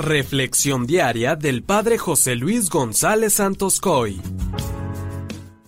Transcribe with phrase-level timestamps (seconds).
[0.00, 4.18] Reflexión diaria del Padre José Luis González Santos Coy.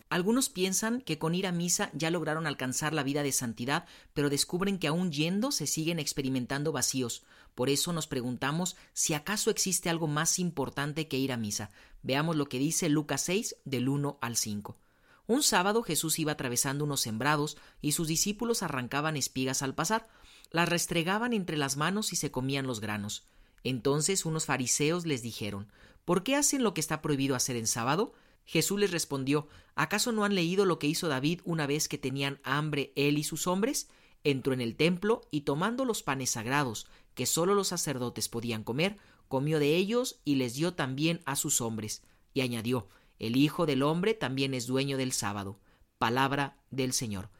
[0.08, 3.84] Algunos piensan que con ir a misa ya lograron alcanzar la vida de santidad,
[4.14, 7.24] pero descubren que aún yendo se siguen experimentando vacíos.
[7.54, 11.71] Por eso nos preguntamos si acaso existe algo más importante que ir a misa.
[12.03, 14.79] Veamos lo que dice Lucas 6 del 1 al 5.
[15.27, 20.09] Un sábado Jesús iba atravesando unos sembrados y sus discípulos arrancaban espigas al pasar,
[20.51, 23.25] las restregaban entre las manos y se comían los granos.
[23.64, 25.70] Entonces unos fariseos les dijeron
[26.04, 28.12] ¿Por qué hacen lo que está prohibido hacer en sábado?
[28.44, 32.41] Jesús les respondió ¿Acaso no han leído lo que hizo David una vez que tenían
[32.42, 33.89] hambre él y sus hombres?
[34.25, 38.97] Entró en el templo y tomando los panes sagrados, que sólo los sacerdotes podían comer,
[39.28, 42.03] comió de ellos y les dio también a sus hombres.
[42.34, 45.58] Y añadió El Hijo del hombre también es dueño del sábado.
[45.98, 47.31] Palabra del Señor.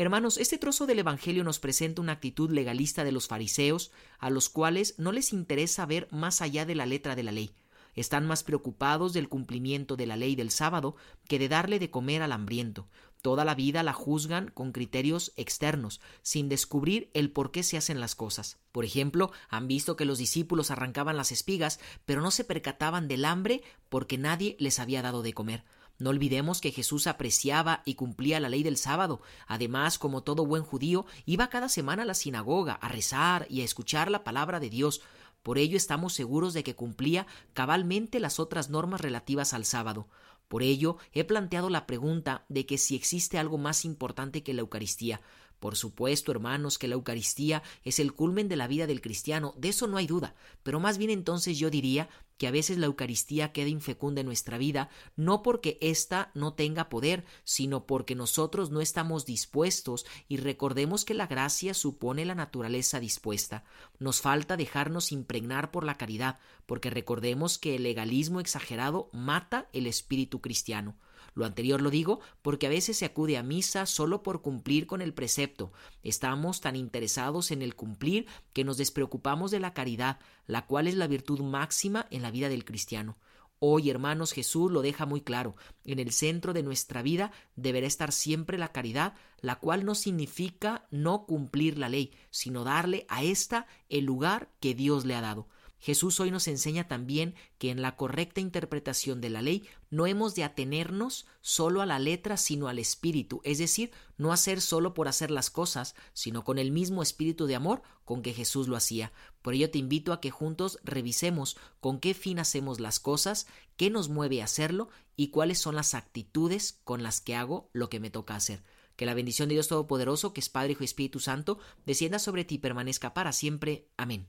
[0.00, 4.48] Hermanos, este trozo del Evangelio nos presenta una actitud legalista de los fariseos, a los
[4.48, 7.54] cuales no les interesa ver más allá de la letra de la ley.
[7.94, 10.96] Están más preocupados del cumplimiento de la ley del sábado
[11.28, 12.88] que de darle de comer al hambriento.
[13.20, 18.00] Toda la vida la juzgan con criterios externos, sin descubrir el por qué se hacen
[18.00, 18.56] las cosas.
[18.72, 23.26] Por ejemplo, han visto que los discípulos arrancaban las espigas, pero no se percataban del
[23.26, 25.62] hambre porque nadie les había dado de comer.
[26.00, 29.20] No olvidemos que Jesús apreciaba y cumplía la ley del sábado.
[29.46, 33.64] Además, como todo buen judío, iba cada semana a la sinagoga a rezar y a
[33.64, 35.02] escuchar la palabra de Dios.
[35.42, 40.08] Por ello estamos seguros de que cumplía cabalmente las otras normas relativas al sábado.
[40.48, 44.62] Por ello he planteado la pregunta de que si existe algo más importante que la
[44.62, 45.20] Eucaristía.
[45.60, 49.68] Por supuesto, hermanos, que la Eucaristía es el culmen de la vida del cristiano, de
[49.68, 52.08] eso no hay duda, pero más bien entonces yo diría
[52.40, 56.88] que a veces la Eucaristía queda infecunda en nuestra vida, no porque ésta no tenga
[56.88, 62.98] poder, sino porque nosotros no estamos dispuestos y recordemos que la gracia supone la naturaleza
[62.98, 63.64] dispuesta.
[63.98, 69.86] Nos falta dejarnos impregnar por la caridad, porque recordemos que el legalismo exagerado mata el
[69.86, 70.96] espíritu cristiano.
[71.34, 75.00] Lo anterior lo digo porque a veces se acude a misa solo por cumplir con
[75.00, 75.72] el precepto.
[76.02, 80.94] Estamos tan interesados en el cumplir que nos despreocupamos de la caridad, la cual es
[80.96, 83.18] la virtud máxima en la vida del cristiano.
[83.62, 85.54] Hoy, hermanos, Jesús lo deja muy claro.
[85.84, 90.86] En el centro de nuestra vida deberá estar siempre la caridad, la cual no significa
[90.90, 95.46] no cumplir la ley, sino darle a ésta el lugar que Dios le ha dado.
[95.80, 100.34] Jesús hoy nos enseña también que en la correcta interpretación de la ley no hemos
[100.34, 105.08] de atenernos solo a la letra, sino al espíritu, es decir, no hacer solo por
[105.08, 109.12] hacer las cosas, sino con el mismo espíritu de amor con que Jesús lo hacía.
[109.40, 113.46] Por ello te invito a que juntos revisemos con qué fin hacemos las cosas,
[113.76, 117.88] qué nos mueve a hacerlo y cuáles son las actitudes con las que hago lo
[117.88, 118.62] que me toca hacer.
[118.96, 122.44] Que la bendición de Dios Todopoderoso, que es Padre, Hijo y Espíritu Santo, descienda sobre
[122.44, 123.88] ti y permanezca para siempre.
[123.96, 124.28] Amén.